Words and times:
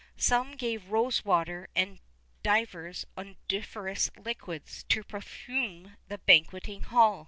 Some 0.17 0.53
gave 0.53 0.89
rose 0.89 1.23
water 1.23 1.67
and 1.75 1.99
divers 2.41 3.05
odoriferous 3.15 4.09
liquids 4.17 4.81
to 4.89 5.03
perfume 5.03 5.95
the 6.07 6.17
banqueting 6.17 6.81
hall. 6.81 7.19